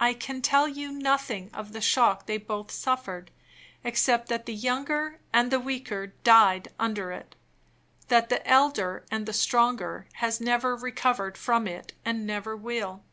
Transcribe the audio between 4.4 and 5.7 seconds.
the younger and the